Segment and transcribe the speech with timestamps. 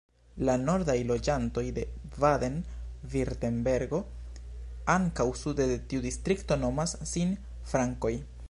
[0.47, 1.83] La nordaj loĝantoj de
[2.23, 4.01] Baden-Virtembergo
[4.97, 7.41] ankaŭ sude de tiu distrikto nomas sin
[7.75, 8.15] Frankoj.